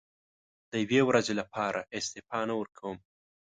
د 0.71 0.73
یوې 0.83 1.01
ورځې 1.09 1.33
لپاره 1.41 1.79
استعفا 1.97 2.39
نه 2.49 2.53
ورکووم. 2.59 2.97